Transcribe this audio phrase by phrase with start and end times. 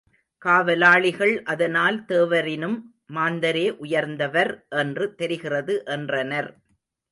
[0.41, 2.77] காவலாளிகள், அதனால் தேவரினும்
[3.13, 6.51] மாந்தரே உயர்ந்தவர் என்று தெரிகிறது என்றனர்.